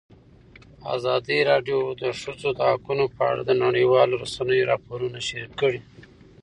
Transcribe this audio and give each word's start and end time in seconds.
ازادي 0.95 1.39
راډیو 1.51 1.79
د 1.91 1.93
د 2.01 2.03
ښځو 2.19 2.49
حقونه 2.71 3.05
په 3.15 3.21
اړه 3.31 3.41
د 3.45 3.51
نړیوالو 3.65 4.13
رسنیو 4.23 4.69
راپورونه 4.71 5.17
شریک 5.27 5.53
کړي. 5.61 5.81